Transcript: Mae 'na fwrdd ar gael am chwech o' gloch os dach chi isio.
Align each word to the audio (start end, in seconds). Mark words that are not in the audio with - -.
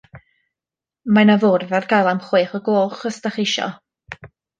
Mae 1.17 1.27
'na 1.29 1.35
fwrdd 1.43 1.75
ar 1.79 1.85
gael 1.91 2.09
am 2.13 2.21
chwech 2.29 2.55
o' 2.61 2.65
gloch 2.71 3.05
os 3.11 3.21
dach 3.27 3.37
chi 3.41 3.47
isio. 3.51 3.69